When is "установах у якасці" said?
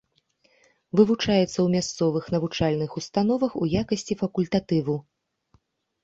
3.01-4.13